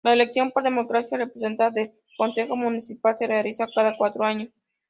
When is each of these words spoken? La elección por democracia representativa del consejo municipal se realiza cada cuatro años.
La 0.03 0.13
elección 0.13 0.49
por 0.49 0.63
democracia 0.63 1.15
representativa 1.19 1.69
del 1.83 1.91
consejo 2.17 2.55
municipal 2.55 3.15
se 3.15 3.27
realiza 3.27 3.67
cada 3.71 3.95
cuatro 3.95 4.23
años. 4.23 4.49